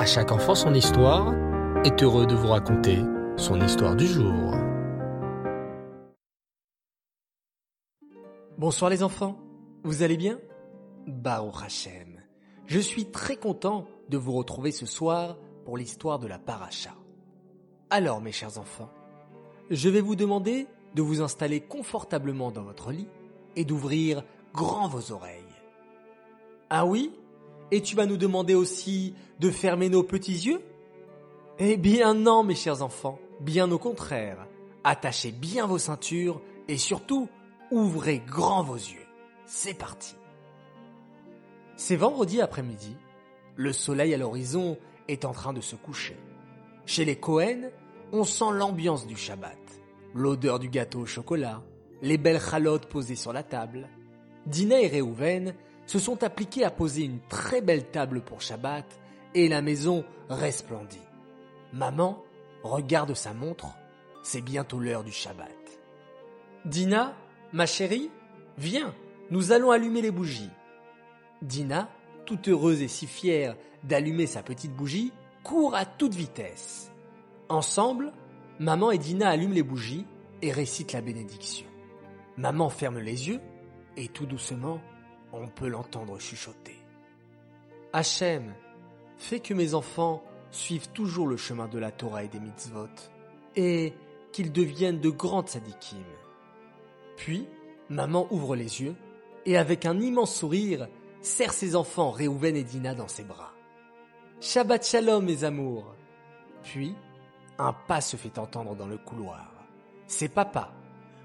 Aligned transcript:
À 0.00 0.06
chaque 0.06 0.32
enfant 0.32 0.54
son 0.54 0.72
histoire 0.72 1.34
est 1.84 2.02
heureux 2.02 2.24
de 2.26 2.34
vous 2.34 2.48
raconter 2.48 3.00
son 3.36 3.60
histoire 3.60 3.94
du 3.94 4.06
jour. 4.06 4.54
Bonsoir 8.56 8.90
les 8.90 9.02
enfants, 9.02 9.36
vous 9.84 10.02
allez 10.02 10.16
bien? 10.16 10.38
Baruch 11.06 11.62
Hashem, 11.62 12.18
je 12.64 12.78
suis 12.78 13.10
très 13.10 13.36
content 13.36 13.88
de 14.08 14.16
vous 14.16 14.32
retrouver 14.32 14.72
ce 14.72 14.86
soir 14.86 15.36
pour 15.66 15.76
l'histoire 15.76 16.18
de 16.18 16.28
la 16.28 16.38
paracha. 16.38 16.94
Alors 17.90 18.22
mes 18.22 18.32
chers 18.32 18.56
enfants, 18.56 18.88
je 19.68 19.90
vais 19.90 20.00
vous 20.00 20.16
demander 20.16 20.66
de 20.94 21.02
vous 21.02 21.20
installer 21.20 21.60
confortablement 21.60 22.50
dans 22.50 22.62
votre 22.62 22.90
lit 22.90 23.08
et 23.54 23.66
d'ouvrir 23.66 24.24
grand 24.54 24.88
vos 24.88 25.12
oreilles. 25.12 25.44
Ah 26.70 26.86
oui? 26.86 27.12
Et 27.72 27.82
tu 27.82 27.96
vas 27.96 28.06
nous 28.06 28.16
demander 28.16 28.54
aussi 28.54 29.14
de 29.38 29.50
fermer 29.50 29.88
nos 29.88 30.02
petits 30.02 30.46
yeux? 30.46 30.60
Eh 31.58 31.76
bien 31.76 32.14
non, 32.14 32.42
mes 32.42 32.54
chers 32.54 32.82
enfants, 32.82 33.18
bien 33.40 33.70
au 33.70 33.78
contraire. 33.78 34.46
Attachez 34.82 35.30
bien 35.30 35.66
vos 35.66 35.78
ceintures 35.78 36.40
et 36.68 36.78
surtout, 36.78 37.28
ouvrez 37.70 38.22
grand 38.26 38.62
vos 38.62 38.76
yeux. 38.76 39.06
C'est 39.46 39.74
parti. 39.74 40.14
C'est 41.76 41.96
vendredi 41.96 42.40
après-midi. 42.40 42.96
Le 43.56 43.72
soleil 43.72 44.14
à 44.14 44.16
l'horizon 44.16 44.78
est 45.08 45.24
en 45.24 45.32
train 45.32 45.52
de 45.52 45.60
se 45.60 45.76
coucher. 45.76 46.16
Chez 46.86 47.04
les 47.04 47.16
Cohen, 47.16 47.70
on 48.12 48.24
sent 48.24 48.52
l'ambiance 48.52 49.06
du 49.06 49.16
Shabbat, 49.16 49.58
l'odeur 50.14 50.58
du 50.58 50.68
gâteau 50.68 51.00
au 51.00 51.06
chocolat, 51.06 51.62
les 52.02 52.18
belles 52.18 52.40
chalotes 52.40 52.86
posées 52.86 53.16
sur 53.16 53.32
la 53.32 53.42
table. 53.42 53.88
Dina 54.46 54.80
et 54.80 54.88
Réhouven 54.88 55.54
se 55.90 55.98
sont 55.98 56.22
appliqués 56.22 56.62
à 56.62 56.70
poser 56.70 57.02
une 57.02 57.18
très 57.28 57.60
belle 57.60 57.90
table 57.90 58.20
pour 58.20 58.42
Shabbat 58.42 58.86
et 59.34 59.48
la 59.48 59.60
maison 59.60 60.04
resplendit. 60.28 61.02
Maman 61.72 62.22
regarde 62.62 63.12
sa 63.14 63.34
montre, 63.34 63.66
c'est 64.22 64.40
bientôt 64.40 64.78
l'heure 64.78 65.02
du 65.02 65.10
Shabbat. 65.10 65.50
Dina, 66.64 67.16
ma 67.52 67.66
chérie, 67.66 68.08
viens, 68.56 68.94
nous 69.30 69.50
allons 69.50 69.72
allumer 69.72 70.00
les 70.00 70.12
bougies. 70.12 70.52
Dina, 71.42 71.88
toute 72.24 72.46
heureuse 72.46 72.82
et 72.82 72.88
si 72.88 73.08
fière 73.08 73.56
d'allumer 73.82 74.26
sa 74.26 74.44
petite 74.44 74.72
bougie, 74.72 75.12
court 75.42 75.74
à 75.74 75.86
toute 75.86 76.14
vitesse. 76.14 76.92
Ensemble, 77.48 78.12
maman 78.60 78.92
et 78.92 78.98
Dina 78.98 79.28
allument 79.28 79.54
les 79.54 79.64
bougies 79.64 80.06
et 80.40 80.52
récitent 80.52 80.92
la 80.92 81.00
bénédiction. 81.00 81.66
Maman 82.36 82.68
ferme 82.68 83.00
les 83.00 83.26
yeux 83.26 83.40
et 83.96 84.06
tout 84.06 84.26
doucement, 84.26 84.80
on 85.32 85.48
peut 85.48 85.68
l'entendre 85.68 86.18
chuchoter. 86.18 86.76
Hachem, 87.92 88.54
fais 89.16 89.40
que 89.40 89.54
mes 89.54 89.74
enfants 89.74 90.22
suivent 90.50 90.88
toujours 90.90 91.26
le 91.26 91.36
chemin 91.36 91.68
de 91.68 91.78
la 91.78 91.90
Torah 91.90 92.24
et 92.24 92.28
des 92.28 92.40
mitzvot, 92.40 92.88
et 93.56 93.92
qu'ils 94.32 94.52
deviennent 94.52 95.00
de 95.00 95.10
grandes 95.10 95.48
sadikim. 95.48 95.98
Puis, 97.16 97.46
maman 97.88 98.26
ouvre 98.30 98.56
les 98.56 98.82
yeux, 98.82 98.94
et 99.46 99.56
avec 99.56 99.86
un 99.86 100.00
immense 100.00 100.34
sourire, 100.34 100.88
serre 101.20 101.52
ses 101.52 101.76
enfants 101.76 102.10
Réhouven 102.10 102.56
et 102.56 102.64
Dina 102.64 102.94
dans 102.94 103.08
ses 103.08 103.24
bras. 103.24 103.52
Shabbat 104.40 104.86
shalom, 104.86 105.24
mes 105.24 105.44
amours. 105.44 105.94
Puis, 106.62 106.94
un 107.58 107.72
pas 107.72 108.00
se 108.00 108.16
fait 108.16 108.38
entendre 108.38 108.74
dans 108.74 108.86
le 108.86 108.96
couloir. 108.96 109.52
C'est 110.06 110.28
papa. 110.28 110.72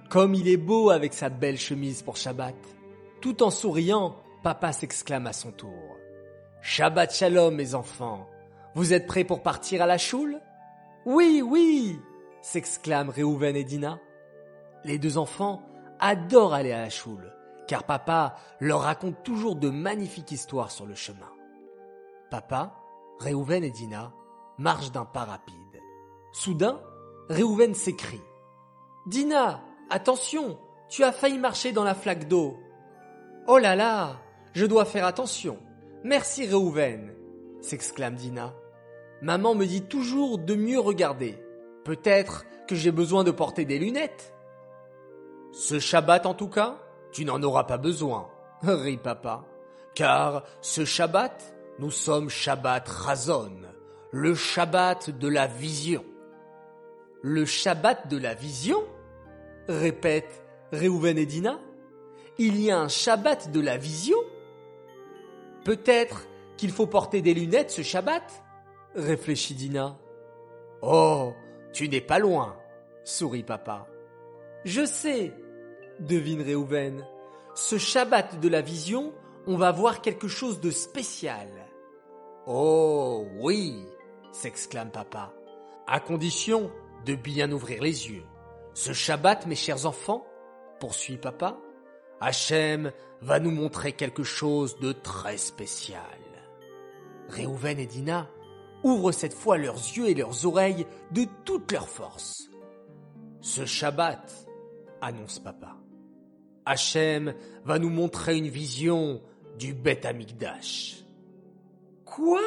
Comme 0.09 0.35
il 0.35 0.47
est 0.47 0.57
beau 0.57 0.89
avec 0.89 1.13
sa 1.13 1.29
belle 1.29 1.57
chemise 1.57 2.01
pour 2.01 2.17
Shabbat. 2.17 2.55
Tout 3.25 3.41
en 3.41 3.49
souriant, 3.49 4.17
papa 4.43 4.71
s'exclame 4.71 5.25
à 5.25 5.33
son 5.33 5.51
tour. 5.51 5.97
Shabbat 6.61 7.11
shalom, 7.11 7.55
mes 7.55 7.73
enfants. 7.73 8.29
Vous 8.75 8.93
êtes 8.93 9.07
prêts 9.07 9.23
pour 9.23 9.41
partir 9.41 9.81
à 9.81 9.87
la 9.87 9.97
choule? 9.97 10.39
Oui, 11.07 11.41
oui 11.43 11.99
s'exclament 12.43 13.09
Réhouven 13.09 13.55
et 13.55 13.63
Dina. 13.63 13.99
Les 14.83 14.99
deux 14.99 15.17
enfants 15.17 15.63
adorent 15.99 16.53
aller 16.53 16.71
à 16.71 16.81
la 16.81 16.91
choule, 16.91 17.33
car 17.67 17.85
papa 17.85 18.35
leur 18.59 18.81
raconte 18.81 19.23
toujours 19.23 19.55
de 19.55 19.71
magnifiques 19.71 20.31
histoires 20.31 20.69
sur 20.69 20.85
le 20.85 20.93
chemin. 20.93 21.31
Papa, 22.29 22.75
Réhouven 23.21 23.63
et 23.63 23.71
Dina 23.71 24.13
marchent 24.59 24.91
d'un 24.91 25.05
pas 25.05 25.23
rapide. 25.23 25.55
Soudain, 26.31 26.79
Réhouven 27.29 27.73
s'écrie. 27.73 28.21
Dina, 29.07 29.63
attention, 29.89 30.59
tu 30.89 31.03
as 31.03 31.11
failli 31.11 31.39
marcher 31.39 31.71
dans 31.71 31.83
la 31.83 31.95
flaque 31.95 32.27
d'eau. 32.27 32.59
Oh 33.47 33.59
là 33.59 33.75
là, 33.75 34.17
je 34.53 34.65
dois 34.65 34.85
faire 34.85 35.05
attention. 35.05 35.59
Merci 36.03 36.47
Réhouven, 36.47 37.13
s'exclame 37.61 38.15
Dina. 38.15 38.55
Maman 39.21 39.53
me 39.53 39.65
dit 39.65 39.83
toujours 39.83 40.39
de 40.39 40.55
mieux 40.55 40.79
regarder. 40.79 41.37
Peut-être 41.83 42.45
que 42.67 42.73
j'ai 42.73 42.91
besoin 42.91 43.23
de 43.23 43.29
porter 43.29 43.63
des 43.63 43.77
lunettes. 43.77 44.33
Ce 45.51 45.79
Shabbat 45.79 46.25
en 46.25 46.33
tout 46.33 46.49
cas, 46.49 46.79
tu 47.11 47.23
n'en 47.23 47.41
auras 47.43 47.65
pas 47.65 47.77
besoin, 47.77 48.29
rit 48.63 48.97
papa. 48.97 49.45
Car 49.93 50.43
ce 50.61 50.83
Shabbat, 50.83 51.55
nous 51.77 51.91
sommes 51.91 52.29
Shabbat 52.29 52.87
Razon, 52.87 53.61
le 54.11 54.33
Shabbat 54.33 55.11
de 55.11 55.27
la 55.27 55.45
vision. 55.45 56.03
Le 57.21 57.45
Shabbat 57.45 58.07
de 58.07 58.17
la 58.17 58.33
vision 58.33 58.83
répète 59.67 60.43
Réhouven 60.71 61.19
et 61.19 61.27
Dina 61.27 61.59
il 62.37 62.61
y 62.61 62.71
a 62.71 62.79
un 62.79 62.87
Shabbat 62.87 63.51
de 63.51 63.59
la 63.59 63.77
vision 63.77 64.17
Peut-être 65.65 66.27
qu'il 66.57 66.71
faut 66.71 66.85
porter 66.85 67.21
des 67.21 67.33
lunettes 67.33 67.71
ce 67.71 67.81
Shabbat 67.81 68.43
réfléchit 68.93 69.55
Dina. 69.55 69.97
Oh, 70.81 71.33
tu 71.73 71.89
n'es 71.89 72.01
pas 72.01 72.19
loin, 72.19 72.55
sourit 73.03 73.43
papa. 73.43 73.87
Je 74.63 74.85
sais, 74.85 75.33
devine 75.99 76.43
Réhouven. 76.43 77.05
Ce 77.55 77.77
Shabbat 77.77 78.39
de 78.39 78.47
la 78.47 78.61
vision, 78.61 79.13
on 79.47 79.57
va 79.57 79.71
voir 79.71 80.01
quelque 80.01 80.27
chose 80.27 80.59
de 80.61 80.69
spécial. 80.69 81.49
Oh 82.45 83.25
oui, 83.39 83.85
s'exclame 84.31 84.91
papa, 84.91 85.33
à 85.87 85.99
condition 85.99 86.71
de 87.05 87.15
bien 87.15 87.51
ouvrir 87.51 87.81
les 87.81 88.09
yeux. 88.11 88.23
Ce 88.75 88.93
Shabbat, 88.93 89.47
mes 89.47 89.55
chers 89.55 89.87
enfants, 89.87 90.27
poursuit 90.79 91.17
papa, 91.17 91.57
Hachem 92.21 92.91
va 93.21 93.39
nous 93.39 93.51
montrer 93.51 93.93
quelque 93.93 94.23
chose 94.23 94.79
de 94.79 94.91
très 94.91 95.37
spécial. 95.37 96.01
Réhouven 97.29 97.79
et 97.79 97.85
Dina 97.85 98.29
ouvrent 98.83 99.11
cette 99.11 99.33
fois 99.33 99.57
leurs 99.57 99.75
yeux 99.75 100.07
et 100.07 100.13
leurs 100.13 100.45
oreilles 100.45 100.85
de 101.11 101.25
toute 101.43 101.71
leur 101.71 101.89
force. 101.89 102.49
Ce 103.41 103.65
Shabbat, 103.65 104.47
annonce 105.01 105.39
papa, 105.39 105.77
Hachem 106.65 107.33
va 107.63 107.79
nous 107.79 107.89
montrer 107.89 108.37
une 108.37 108.47
vision 108.47 109.21
du 109.57 109.73
Beth 109.73 110.05
Amikdash. 110.05 111.03
Quoi? 112.05 112.41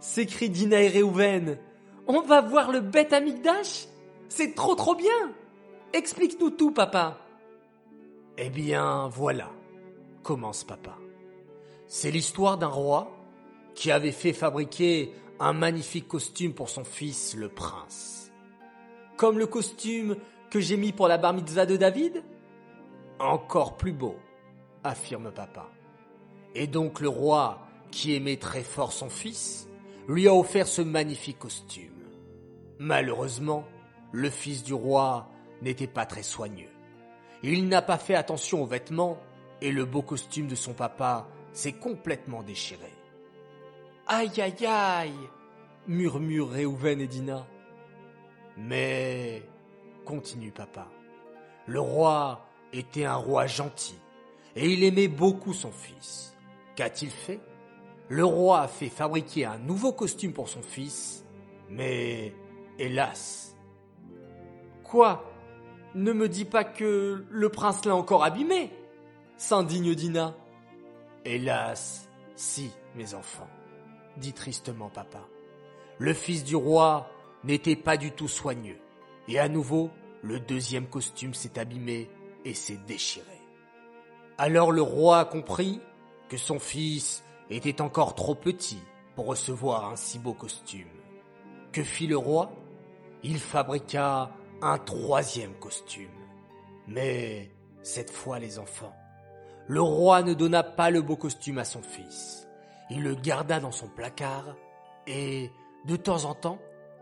S'écrie 0.00 0.50
Dina 0.50 0.80
et 0.80 0.88
Réhouven. 0.88 1.58
On 2.06 2.22
va 2.22 2.40
voir 2.40 2.72
le 2.72 2.80
Beth 2.80 3.12
Amikdash? 3.12 3.86
C'est 4.28 4.54
trop 4.54 4.74
trop 4.74 4.94
bien 4.94 5.34
Explique-nous 5.92 6.50
tout, 6.50 6.70
papa. 6.70 7.18
Eh 8.40 8.50
bien, 8.50 9.08
voilà, 9.08 9.50
commence 10.22 10.62
papa. 10.62 10.96
C'est 11.88 12.12
l'histoire 12.12 12.56
d'un 12.56 12.68
roi 12.68 13.10
qui 13.74 13.90
avait 13.90 14.12
fait 14.12 14.32
fabriquer 14.32 15.12
un 15.40 15.52
magnifique 15.52 16.06
costume 16.06 16.54
pour 16.54 16.68
son 16.68 16.84
fils, 16.84 17.34
le 17.34 17.48
prince. 17.48 18.30
Comme 19.16 19.40
le 19.40 19.48
costume 19.48 20.16
que 20.50 20.60
j'ai 20.60 20.76
mis 20.76 20.92
pour 20.92 21.08
la 21.08 21.18
bar 21.18 21.34
mitzvah 21.34 21.66
de 21.66 21.76
David? 21.76 22.22
Encore 23.18 23.76
plus 23.76 23.92
beau, 23.92 24.14
affirme 24.84 25.32
papa. 25.32 25.68
Et 26.54 26.68
donc 26.68 27.00
le 27.00 27.08
roi, 27.08 27.66
qui 27.90 28.14
aimait 28.14 28.36
très 28.36 28.62
fort 28.62 28.92
son 28.92 29.10
fils, 29.10 29.68
lui 30.06 30.28
a 30.28 30.34
offert 30.34 30.68
ce 30.68 30.82
magnifique 30.82 31.40
costume. 31.40 32.04
Malheureusement, 32.78 33.64
le 34.12 34.30
fils 34.30 34.62
du 34.62 34.74
roi 34.74 35.28
n'était 35.60 35.88
pas 35.88 36.06
très 36.06 36.22
soigneux. 36.22 36.70
Il 37.42 37.68
n'a 37.68 37.82
pas 37.82 37.98
fait 37.98 38.14
attention 38.14 38.62
aux 38.62 38.66
vêtements 38.66 39.18
et 39.60 39.70
le 39.70 39.84
beau 39.84 40.02
costume 40.02 40.46
de 40.48 40.54
son 40.54 40.72
papa 40.72 41.28
s'est 41.52 41.72
complètement 41.72 42.42
déchiré. 42.42 42.92
Aïe 44.06 44.40
aïe 44.40 44.66
aïe 44.66 45.12
murmurent 45.86 46.50
Réhouven 46.50 47.00
et 47.00 47.06
Dina. 47.06 47.46
Mais, 48.56 49.42
continue 50.04 50.50
papa, 50.50 50.88
le 51.66 51.80
roi 51.80 52.46
était 52.72 53.04
un 53.04 53.14
roi 53.14 53.46
gentil 53.46 53.98
et 54.56 54.68
il 54.72 54.82
aimait 54.82 55.08
beaucoup 55.08 55.52
son 55.52 55.70
fils. 55.70 56.36
Qu'a-t-il 56.74 57.10
fait? 57.10 57.40
Le 58.08 58.24
roi 58.24 58.62
a 58.62 58.68
fait 58.68 58.88
fabriquer 58.88 59.44
un 59.44 59.58
nouveau 59.58 59.92
costume 59.92 60.32
pour 60.32 60.48
son 60.48 60.62
fils, 60.62 61.24
mais 61.68 62.34
hélas. 62.78 63.56
Quoi? 64.82 65.24
Ne 65.94 66.12
me 66.12 66.28
dis 66.28 66.44
pas 66.44 66.64
que 66.64 67.24
le 67.28 67.48
prince 67.48 67.84
l'a 67.84 67.94
encore 67.94 68.24
abîmé 68.24 68.70
s'indigne 69.36 69.94
Dina. 69.94 70.34
Hélas, 71.24 72.08
si, 72.36 72.70
mes 72.94 73.14
enfants. 73.14 73.48
dit 74.16 74.32
tristement 74.32 74.88
papa. 74.88 75.20
Le 75.98 76.12
fils 76.12 76.42
du 76.42 76.56
roi 76.56 77.08
n'était 77.44 77.76
pas 77.76 77.96
du 77.96 78.10
tout 78.10 78.26
soigneux, 78.26 78.78
et 79.28 79.38
à 79.38 79.48
nouveau, 79.48 79.90
le 80.22 80.40
deuxième 80.40 80.88
costume 80.88 81.34
s'est 81.34 81.58
abîmé 81.58 82.10
et 82.44 82.54
s'est 82.54 82.80
déchiré. 82.88 83.40
Alors 84.38 84.72
le 84.72 84.82
roi 84.82 85.20
a 85.20 85.24
compris 85.24 85.80
que 86.28 86.36
son 86.36 86.58
fils 86.58 87.24
était 87.50 87.80
encore 87.80 88.14
trop 88.14 88.34
petit 88.34 88.78
pour 89.14 89.26
recevoir 89.26 89.90
un 89.90 89.96
si 89.96 90.18
beau 90.18 90.34
costume. 90.34 90.88
Que 91.72 91.82
fit 91.82 92.06
le 92.06 92.16
roi? 92.16 92.52
Il 93.22 93.38
fabriqua 93.38 94.30
un 94.62 94.78
troisième 94.78 95.54
costume. 95.54 96.08
Mais 96.86 97.50
cette 97.82 98.10
fois 98.10 98.38
les 98.38 98.58
enfants, 98.58 98.94
le 99.66 99.82
roi 99.82 100.22
ne 100.22 100.34
donna 100.34 100.62
pas 100.62 100.90
le 100.90 101.02
beau 101.02 101.16
costume 101.16 101.58
à 101.58 101.64
son 101.64 101.82
fils. 101.82 102.48
Il 102.90 103.02
le 103.02 103.14
garda 103.14 103.60
dans 103.60 103.72
son 103.72 103.88
placard 103.88 104.56
et, 105.06 105.50
de 105.84 105.96
temps 105.96 106.24
en 106.24 106.34
temps, 106.34 106.58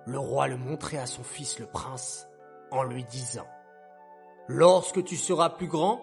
le 0.06 0.18
roi 0.18 0.48
le 0.48 0.56
montrait 0.56 0.98
à 0.98 1.06
son 1.06 1.22
fils 1.22 1.58
le 1.58 1.66
prince 1.66 2.26
en 2.70 2.82
lui 2.82 3.04
disant 3.04 3.46
Lorsque 4.48 5.02
tu 5.04 5.16
seras 5.16 5.50
plus 5.50 5.66
grand, 5.66 6.02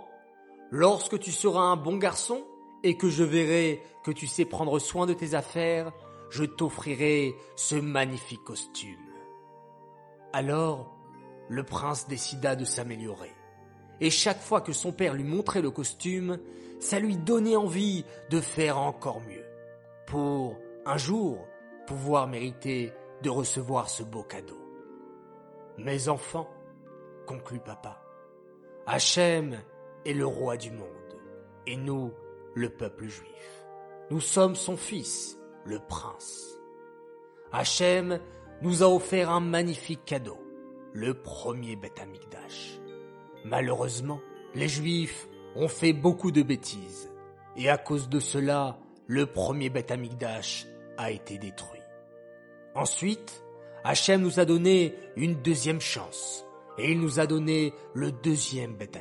lorsque 0.72 1.20
tu 1.20 1.32
seras 1.32 1.62
un 1.62 1.78
bon 1.78 1.98
garçon 1.98 2.44
et 2.84 2.98
que 2.98 3.10
je 3.10 3.24
verrai 3.24 3.82
que 4.04 4.12
tu 4.12 4.28
sais 4.28 4.46
prendre 4.46 4.80
soin 4.80 5.06
de 5.06 5.14
tes 5.14 5.34
affaires, 5.34 5.92
je 6.30 6.44
t'offrirai 6.44 7.36
ce 7.56 7.76
magnifique 7.76 8.44
costume. 8.44 8.98
Alors, 10.34 10.94
le 11.50 11.64
prince 11.64 12.08
décida 12.08 12.56
de 12.56 12.66
s'améliorer. 12.66 13.34
Et 14.00 14.10
chaque 14.10 14.42
fois 14.42 14.62
que 14.62 14.74
son 14.74 14.92
père 14.92 15.14
lui 15.14 15.24
montrait 15.24 15.62
le 15.62 15.72
costume, 15.72 16.40
ça 16.80 17.00
lui 17.00 17.16
donnait 17.16 17.56
envie 17.56 18.06
de 18.30 18.42
faire 18.42 18.78
encore 18.78 19.22
mieux, 19.22 19.46
pour, 20.08 20.58
un 20.86 20.98
jour, 20.98 21.48
pouvoir 21.88 22.28
mériter 22.28 22.92
de 23.22 23.30
recevoir 23.30 23.90
ce 23.90 24.04
beau 24.04 24.24
cadeau. 24.24 24.60
Mes 25.78 26.10
enfants, 26.10 26.50
conclut 27.26 27.60
papa, 27.60 28.02
Hachem 28.86 29.58
est 30.06 30.14
le 30.14 30.26
roi 30.26 30.58
du 30.58 30.72
monde, 30.72 30.88
et 31.66 31.78
nous, 31.78 32.12
le 32.54 32.70
peuple 32.70 33.08
juif. 33.08 33.66
Nous 34.12 34.20
sommes 34.20 34.56
son 34.56 34.76
fils, 34.76 35.40
le 35.66 35.80
prince. 35.80 36.60
Hachem 37.52 38.20
nous 38.62 38.84
a 38.84 38.88
offert 38.88 39.30
un 39.30 39.40
magnifique 39.40 40.04
cadeau, 40.06 40.38
le 40.94 41.14
premier 41.14 41.76
Beth. 41.76 42.02
Malheureusement, 43.46 44.22
les 44.56 44.68
juifs 44.68 45.28
ont 45.56 45.68
fait 45.68 45.94
beaucoup 45.94 46.32
de 46.32 46.44
bêtises, 46.44 47.12
et 47.58 47.70
à 47.70 47.78
cause 47.78 48.10
de 48.10 48.20
cela, 48.20 48.78
le 49.08 49.26
premier 49.26 49.70
Beth 49.70 49.94
a 50.98 51.12
été 51.12 51.38
détruit. 51.38 51.82
Ensuite, 52.76 53.44
Hachem 53.84 54.22
nous 54.22 54.40
a 54.40 54.46
donné 54.46 54.96
une 55.16 55.42
deuxième 55.42 55.82
chance, 55.82 56.46
et 56.78 56.92
il 56.92 57.00
nous 57.00 57.20
a 57.20 57.28
donné 57.28 57.74
le 57.94 58.12
deuxième 58.12 58.76
Beth. 58.76 58.98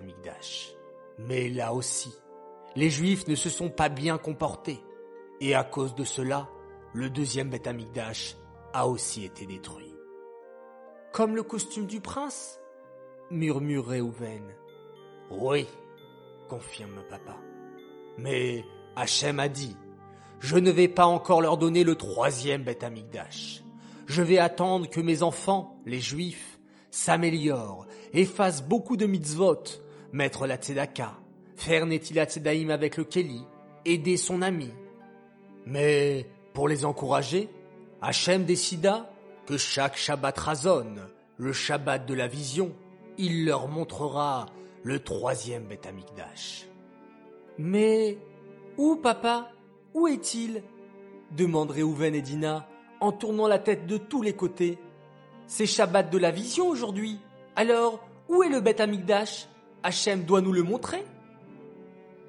Mais 1.19 1.49
là 1.49 1.73
aussi, 1.73 2.13
les 2.75 2.91
Juifs 2.91 3.29
ne 3.29 3.35
se 3.35 3.51
sont 3.51 3.71
pas 3.71 3.89
bien 3.89 4.19
comportés, 4.19 4.81
et 5.41 5.55
à 5.55 5.65
cause 5.65 5.95
de 5.95 6.05
cela, 6.05 6.49
le 6.95 7.11
deuxième 7.11 7.51
Beth 7.51 7.67
Amikdash 7.67 8.37
a 8.73 8.89
aussi 8.89 9.25
été 9.25 9.47
détruit. 9.47 9.92
Comme 11.13 11.37
le 11.37 11.43
costume 11.43 11.85
du 11.85 12.01
prince 12.01 12.59
murmure 13.31 13.87
Reuven. 13.87 14.45
Oui, 15.31 15.67
confirme 16.49 17.03
papa. 17.11 17.37
Mais 18.17 18.65
Hachem 18.97 19.39
a 19.39 19.49
dit, 19.49 19.77
je 20.41 20.57
ne 20.57 20.71
vais 20.71 20.89
pas 20.89 21.05
encore 21.05 21.43
leur 21.43 21.59
donner 21.59 21.85
le 21.85 21.97
troisième 21.97 22.63
Beth 22.63 22.83
Amikdash. 22.83 23.63
Je 24.07 24.23
vais 24.23 24.39
attendre 24.39 24.89
que 24.89 25.03
mes 25.03 25.23
enfants, 25.23 25.79
les 25.85 26.01
Juifs, 26.01 26.59
s'améliorent 26.91 27.87
et 28.15 28.25
fassent 28.25 28.63
beaucoup 28.63 28.97
de 28.97 29.05
mitzvot, 29.05 29.65
mettre 30.13 30.47
la 30.47 30.57
tzedaka, 30.57 31.13
faire 31.57 31.85
Netilat 31.85 32.25
Tzedaïm 32.25 32.71
avec 32.71 32.97
le 32.97 33.05
Kelly, 33.05 33.45
aider 33.85 34.17
son 34.17 34.41
ami? 34.41 34.71
Mais 35.67 36.27
pour 36.55 36.69
les 36.69 36.87
encourager, 36.87 37.51
Hachem 38.01 38.45
décida 38.45 39.12
que 39.47 39.57
chaque 39.57 39.97
Shabbat 39.97 40.39
Razon, 40.39 40.95
le 41.37 41.53
Shabbat 41.53 42.07
de 42.07 42.15
la 42.15 42.29
vision, 42.29 42.73
il 43.19 43.45
leur 43.45 43.69
montrera 43.69 44.47
le 44.83 45.01
troisième 45.01 45.69
Amikdash. 45.89 46.67
Mais 47.59 48.19
où, 48.79 48.97
papa 48.97 49.51
Où 49.95 50.09
est-il? 50.09 50.63
demande 51.33 51.71
Réhouven 51.71 52.15
et 52.15 52.23
Dina 52.23 52.69
en 53.01 53.13
tournant 53.13 53.49
la 53.49 53.59
tête 53.59 53.87
de 53.87 53.97
tous 53.97 54.23
les 54.23 54.35
côtés. 54.35 54.79
C'est 55.47 55.67
Shabbat 55.67 56.11
de 56.11 56.19
la 56.19 56.31
vision 56.31 56.69
aujourd'hui. 56.69 57.19
Alors, 57.57 58.01
où 58.29 58.43
est 58.43 58.49
le 58.49 58.61
Beth 58.61 58.81
Amikdash? 58.81 59.49
Hachem 59.83 60.25
doit 60.25 60.41
nous 60.41 60.53
le 60.53 60.63
montrer 60.63 61.05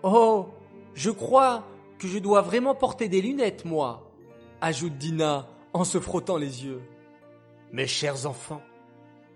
Oh, 0.02 0.48
je 0.96 1.12
crois 1.12 1.64
que 2.00 2.08
je 2.08 2.20
dois 2.20 2.42
vraiment 2.42 2.76
porter 2.76 3.08
des 3.08 3.22
lunettes, 3.22 3.64
moi, 3.66 4.12
ajoute 4.60 4.98
Dina 4.98 5.48
en 5.72 5.84
se 5.84 6.00
frottant 6.00 6.38
les 6.38 6.66
yeux. 6.66 6.82
Mes 7.74 7.88
chers 7.88 8.28
enfants, 8.28 8.62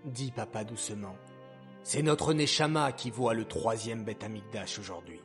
dit 0.04 0.30
papa 0.30 0.62
doucement, 0.62 1.16
c'est 1.82 2.02
notre 2.02 2.32
Neshama 2.32 2.92
qui 2.92 3.10
voit 3.10 3.34
le 3.34 3.44
troisième 3.44 4.04
Beth 4.04 4.22
Amikdash 4.22 4.78
aujourd'hui. 4.78 5.20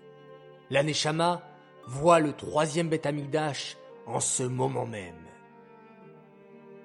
La 0.71 0.81
Neshama 0.81 1.43
voit 1.85 2.19
le 2.19 2.33
troisième 2.33 2.89
Beth 2.89 3.05
Amikdash 3.05 3.77
en 4.07 4.19
ce 4.19 4.41
moment 4.41 4.87
même. 4.87 5.27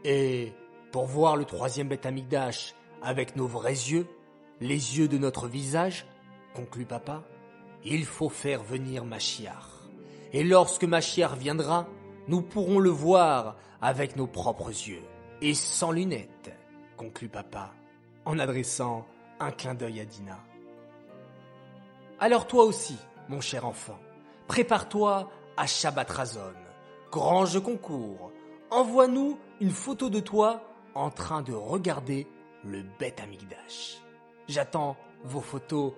Et 0.04 0.52
pour 0.92 1.06
voir 1.06 1.34
le 1.34 1.46
troisième 1.46 1.88
Beth 1.88 2.04
Amikdash 2.04 2.74
avec 3.00 3.34
nos 3.34 3.46
vrais 3.46 3.72
yeux, 3.72 4.06
les 4.60 4.98
yeux 4.98 5.08
de 5.08 5.16
notre 5.16 5.48
visage, 5.48 6.04
conclut 6.54 6.84
papa, 6.84 7.24
il 7.86 8.04
faut 8.04 8.28
faire 8.28 8.62
venir 8.62 9.06
Machiar. 9.06 9.88
Et 10.34 10.44
lorsque 10.44 10.84
Machiar 10.84 11.36
viendra, 11.36 11.88
nous 12.26 12.42
pourrons 12.42 12.80
le 12.80 12.90
voir 12.90 13.56
avec 13.80 14.16
nos 14.16 14.26
propres 14.26 14.68
yeux 14.68 15.00
et 15.40 15.54
sans 15.54 15.92
lunettes, 15.92 16.52
conclut 16.96 17.28
papa, 17.28 17.72
en 18.24 18.38
adressant 18.38 19.06
un 19.40 19.50
clin 19.50 19.74
d'œil 19.74 20.00
à 20.00 20.04
Dina. 20.04 20.38
Alors 22.18 22.46
toi 22.46 22.64
aussi, 22.64 22.96
mon 23.28 23.40
cher 23.40 23.64
enfant, 23.64 23.98
prépare-toi 24.48 25.30
à 25.56 25.66
Shabbat 25.66 26.10
Razon, 26.10 26.54
grand 27.10 27.46
jeu 27.46 27.60
concours. 27.60 28.32
Envoie-nous 28.70 29.38
une 29.60 29.70
photo 29.70 30.10
de 30.10 30.20
toi 30.20 30.62
en 30.94 31.10
train 31.10 31.42
de 31.42 31.52
regarder 31.52 32.26
le 32.64 32.82
Beth 32.98 33.20
Amikdash. 33.20 33.98
J'attends 34.48 34.96
vos 35.22 35.40
photos 35.40 35.92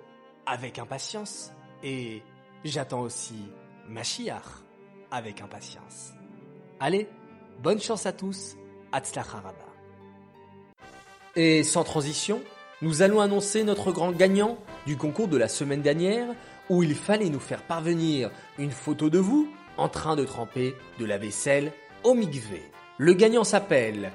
avec 0.47 0.79
impatience 0.79 1.53
et 1.83 2.23
j'attends 2.65 3.01
aussi 3.01 3.51
Mashiach 3.89 4.63
avec 5.11 5.41
impatience. 5.41 6.13
Allez, 6.79 7.09
bonne 7.63 7.81
chance 7.81 8.07
à 8.07 8.13
tous, 8.13 8.57
Et 11.37 11.63
sans 11.63 11.85
transition, 11.85 12.41
nous 12.83 13.03
allons 13.03 13.21
annoncer 13.21 13.63
notre 13.63 13.93
grand 13.93 14.13
gagnant 14.13 14.59
du 14.87 14.97
concours 14.97 15.29
de 15.29 15.37
la 15.37 15.49
semaine 15.49 15.83
dernière 15.83 16.27
où 16.69 16.83
il 16.83 16.95
fallait 16.95 17.29
nous 17.29 17.41
faire 17.41 17.63
parvenir 17.63 18.31
une 18.59 18.71
photo 18.71 19.11
de 19.11 19.19
vous 19.19 19.49
en 19.77 19.89
train 19.89 20.17
de 20.17 20.25
tremper 20.25 20.75
de 20.99 21.05
la 21.05 21.19
vaisselle 21.19 21.73
au 22.05 22.15
mikvé. 22.15 22.63
Le 22.99 23.13
gagnant 23.13 23.45
s'appelle 23.45 24.13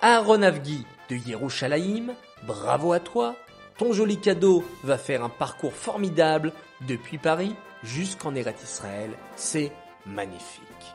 Aaron 0.00 0.42
Avgi 0.42 0.84
de 1.08 1.16
Yerushalayim. 1.16 2.14
Bravo 2.46 2.92
à 2.92 3.00
toi. 3.00 3.36
Ton 3.78 3.92
joli 3.92 4.18
cadeau 4.18 4.64
va 4.84 4.98
faire 4.98 5.24
un 5.24 5.28
parcours 5.28 5.72
formidable 5.72 6.52
depuis 6.86 7.18
Paris 7.18 7.54
jusqu'en 7.82 8.34
Eretz 8.34 8.62
Israël. 8.62 9.10
C'est 9.36 9.72
magnifique. 10.06 10.94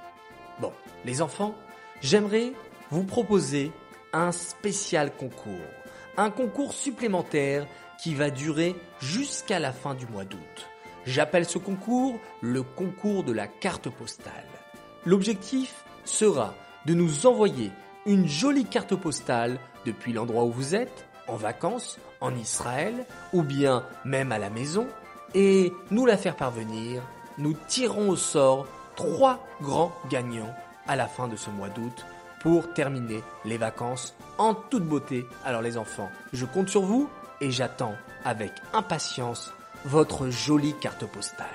Bon, 0.60 0.72
les 1.06 1.22
enfants, 1.22 1.56
j'aimerais 2.02 2.54
vous 2.92 3.04
proposer 3.04 3.72
un 4.14 4.32
spécial 4.32 5.12
concours. 5.16 5.54
Un 6.18 6.32
concours 6.32 6.74
supplémentaire 6.74 7.68
qui 8.02 8.16
va 8.16 8.30
durer 8.30 8.76
jusqu'à 9.00 9.60
la 9.60 9.72
fin 9.72 9.94
du 9.94 10.06
mois 10.08 10.26
d'août. 10.26 10.70
J'appelle 11.06 11.46
ce 11.46 11.58
concours 11.58 12.20
le 12.42 12.64
concours 12.64 13.24
de 13.24 13.32
la 13.32 13.48
carte 13.48 13.90
postale. 13.90 14.46
L'objectif 15.06 15.86
sera 16.04 16.54
de 16.86 16.94
nous 16.94 17.26
envoyer 17.26 17.72
une 18.06 18.28
jolie 18.28 18.66
carte 18.66 18.96
postale 18.96 19.60
depuis 19.86 20.14
l'endroit 20.14 20.44
où 20.44 20.52
vous 20.52 20.76
êtes, 20.76 21.08
en 21.28 21.36
vacances, 21.36 22.00
en 22.22 22.36
Israël, 22.36 23.06
ou 23.34 23.44
bien 23.44 23.86
même 24.04 24.32
à 24.32 24.40
la 24.40 24.50
maison, 24.50 24.88
et 25.36 25.72
nous 25.92 26.06
la 26.06 26.18
faire 26.18 26.36
parvenir. 26.36 27.02
Nous 27.38 27.54
tirons 27.68 28.10
au 28.10 28.16
sort 28.16 28.68
trois 29.00 29.40
grands 29.62 29.94
gagnants 30.10 30.54
à 30.86 30.98
la 30.98 31.08
fin 31.08 31.30
de 31.30 31.38
ce 31.38 31.50
mois 31.50 31.70
d'août 31.70 32.06
pour 32.42 32.74
terminer 32.74 33.24
les 33.46 33.58
vacances 33.58 34.14
en 34.38 34.54
toute 34.54 34.84
beauté. 34.84 35.26
Alors 35.46 35.62
les 35.62 35.78
enfants, 35.78 36.10
je 36.34 36.46
compte 36.46 36.68
sur 36.68 36.82
vous 36.82 37.10
et 37.40 37.50
j'attends 37.50 37.96
avec 38.26 38.52
impatience 38.74 39.54
votre 39.86 40.30
jolie 40.30 40.76
carte 40.82 41.06
postale. 41.06 41.48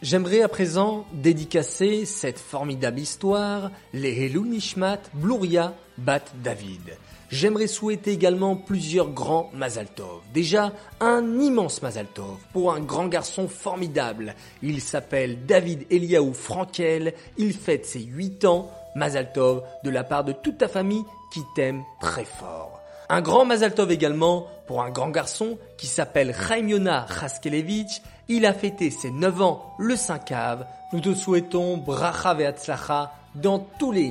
J'aimerais 0.00 0.40
à 0.40 0.48
présent 0.48 1.04
dédicacer 1.12 2.06
cette 2.06 2.38
formidable 2.38 2.98
histoire, 2.98 3.70
les 3.92 4.24
Helou 4.24 4.46
Nishmat 4.46 5.02
Bluria 5.12 5.74
Bat 6.00 6.24
David. 6.42 6.96
J'aimerais 7.30 7.68
souhaiter 7.68 8.10
également 8.10 8.56
plusieurs 8.56 9.10
grands 9.10 9.50
Mazaltov. 9.54 10.20
Déjà, 10.34 10.72
un 10.98 11.38
immense 11.38 11.80
Mazaltov 11.80 12.38
pour 12.52 12.72
un 12.72 12.80
grand 12.80 13.06
garçon 13.06 13.46
formidable. 13.46 14.34
Il 14.62 14.80
s'appelle 14.80 15.46
David 15.46 15.86
Eliaou 15.90 16.32
Frankel. 16.32 17.14
Il 17.38 17.52
fête 17.52 17.86
ses 17.86 18.00
8 18.00 18.44
ans. 18.46 18.70
Mazaltov 18.96 19.62
de 19.84 19.90
la 19.90 20.02
part 20.02 20.24
de 20.24 20.32
toute 20.32 20.58
ta 20.58 20.66
famille 20.66 21.04
qui 21.32 21.40
t'aime 21.54 21.84
très 22.00 22.24
fort. 22.24 22.80
Un 23.08 23.20
grand 23.20 23.44
Mazaltov 23.44 23.92
également 23.92 24.46
pour 24.66 24.82
un 24.82 24.90
grand 24.90 25.10
garçon 25.10 25.58
qui 25.76 25.86
s'appelle 25.86 26.34
Chaimiona 26.34 27.06
Raskelevich. 27.08 28.02
Il 28.28 28.46
a 28.46 28.52
fêté 28.52 28.90
ses 28.90 29.10
9 29.10 29.42
ans 29.42 29.74
le 29.78 29.94
5 29.94 30.32
av. 30.32 30.66
Nous 30.92 31.00
te 31.00 31.14
souhaitons 31.14 31.76
bracha 31.76 32.34
ve'atzlacha 32.34 33.12
dans 33.36 33.60
tous 33.78 33.92
les. 33.92 34.10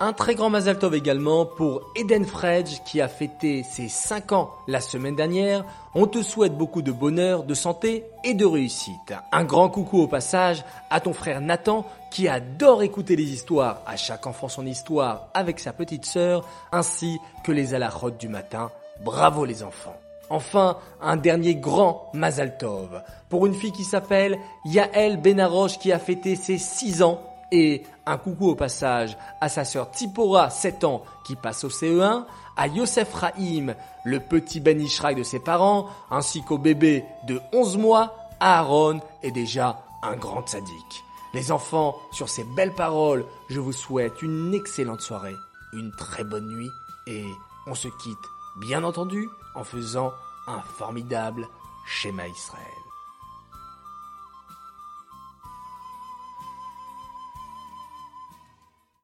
Un 0.00 0.12
très 0.12 0.36
grand 0.36 0.48
Mazal 0.48 0.78
Tov 0.78 0.94
également 0.94 1.44
pour 1.44 1.82
Eden 1.96 2.24
Fredge 2.24 2.82
qui 2.84 3.00
a 3.00 3.08
fêté 3.08 3.64
ses 3.64 3.88
5 3.88 4.30
ans 4.30 4.52
la 4.68 4.80
semaine 4.80 5.16
dernière. 5.16 5.64
On 5.92 6.06
te 6.06 6.22
souhaite 6.22 6.56
beaucoup 6.56 6.82
de 6.82 6.92
bonheur, 6.92 7.42
de 7.42 7.54
santé 7.54 8.04
et 8.22 8.34
de 8.34 8.46
réussite. 8.46 9.12
Un 9.32 9.42
grand 9.42 9.68
coucou 9.68 10.00
au 10.00 10.06
passage 10.06 10.64
à 10.88 11.00
ton 11.00 11.12
frère 11.12 11.40
Nathan 11.40 11.84
qui 12.12 12.28
adore 12.28 12.84
écouter 12.84 13.16
les 13.16 13.24
histoires, 13.32 13.82
à 13.86 13.96
chaque 13.96 14.28
enfant 14.28 14.48
son 14.48 14.66
histoire 14.66 15.30
avec 15.34 15.58
sa 15.58 15.72
petite 15.72 16.04
sœur, 16.04 16.44
ainsi 16.70 17.18
que 17.42 17.50
les 17.50 17.74
alachot 17.74 18.12
du 18.12 18.28
matin. 18.28 18.70
Bravo 19.04 19.44
les 19.44 19.64
enfants. 19.64 19.96
Enfin, 20.30 20.76
un 21.02 21.16
dernier 21.16 21.56
grand 21.56 22.08
Mazal 22.14 22.56
Tov 22.56 23.02
pour 23.28 23.46
une 23.46 23.54
fille 23.54 23.72
qui 23.72 23.82
s'appelle 23.84 24.38
Yael 24.64 25.16
Benaroche 25.16 25.80
qui 25.80 25.90
a 25.90 25.98
fêté 25.98 26.36
ses 26.36 26.58
6 26.58 27.02
ans 27.02 27.20
et 27.52 27.84
un 28.06 28.18
coucou 28.18 28.50
au 28.50 28.54
passage 28.54 29.16
à 29.40 29.48
sa 29.48 29.64
sœur 29.64 29.90
Tipora, 29.90 30.50
7 30.50 30.84
ans, 30.84 31.02
qui 31.24 31.36
passe 31.36 31.64
au 31.64 31.68
CE1, 31.68 32.24
à 32.56 32.66
Yosef 32.66 33.14
Rahim, 33.14 33.74
le 34.04 34.20
petit 34.20 34.60
Ben 34.60 34.80
Ishraï 34.80 35.14
de 35.14 35.22
ses 35.22 35.38
parents, 35.38 35.88
ainsi 36.10 36.42
qu'au 36.42 36.58
bébé 36.58 37.04
de 37.26 37.40
11 37.52 37.76
mois, 37.76 38.14
Aaron 38.40 39.00
est 39.22 39.30
déjà 39.30 39.82
un 40.02 40.16
grand 40.16 40.46
sadique. 40.46 41.04
Les 41.34 41.52
enfants, 41.52 41.96
sur 42.10 42.28
ces 42.28 42.44
belles 42.56 42.74
paroles, 42.74 43.24
je 43.48 43.60
vous 43.60 43.72
souhaite 43.72 44.22
une 44.22 44.54
excellente 44.54 45.02
soirée, 45.02 45.36
une 45.72 45.92
très 45.92 46.24
bonne 46.24 46.48
nuit, 46.48 46.70
et 47.06 47.24
on 47.66 47.74
se 47.74 47.88
quitte, 48.02 48.16
bien 48.60 48.82
entendu, 48.82 49.28
en 49.54 49.64
faisant 49.64 50.12
un 50.46 50.60
formidable 50.60 51.46
schéma 51.86 52.26
Israël. 52.26 52.87